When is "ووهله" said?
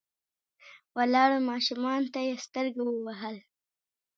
2.85-3.43